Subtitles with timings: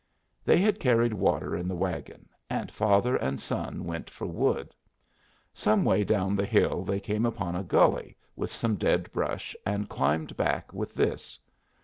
[0.43, 4.73] They had carried water in the wagon, and father and son went for wood.
[5.53, 9.87] Some way down the hill they came upon a gully with some dead brush, and
[9.89, 11.37] climbed back with this.